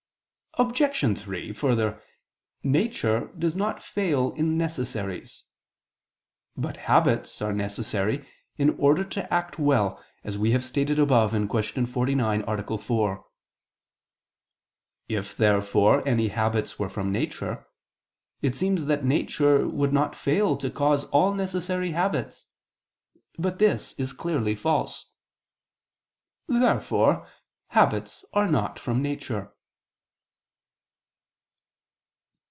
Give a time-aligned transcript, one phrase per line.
[0.55, 1.17] Obj.
[1.17, 2.01] 3: Further,
[2.61, 5.45] nature does not fail in necessaries.
[6.57, 8.27] But habits are necessary
[8.57, 11.85] in order to act well, as we have stated above (Q.
[11.85, 12.77] 49, A.
[12.77, 13.25] 4).
[15.07, 17.65] If therefore any habits were from nature,
[18.41, 22.47] it seems that nature would not fail to cause all necessary habits:
[23.39, 25.05] but this is clearly false.
[26.49, 27.25] Therefore
[27.67, 29.53] habits are not from nature.